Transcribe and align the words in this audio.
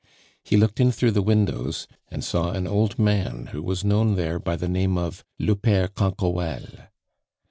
He 0.41 0.57
looked 0.57 0.79
in 0.79 0.91
through 0.91 1.11
the 1.11 1.21
windows, 1.21 1.85
and 2.09 2.23
saw 2.23 2.53
an 2.53 2.65
old 2.65 2.97
man 2.97 3.49
who 3.51 3.61
was 3.61 3.85
known 3.85 4.15
there 4.15 4.39
by 4.39 4.55
the 4.55 4.67
name 4.67 4.97
of 4.97 5.23
le 5.37 5.55
Pere 5.55 5.89
Canquoelle. 5.89 6.87